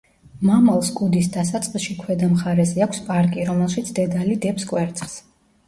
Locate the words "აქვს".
2.87-3.05